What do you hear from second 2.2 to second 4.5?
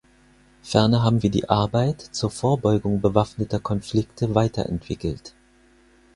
Vorbeugung bewaffneter Konflikte